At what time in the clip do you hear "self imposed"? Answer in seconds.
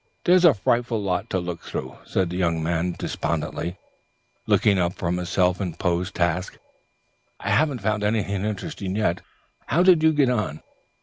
5.29-6.15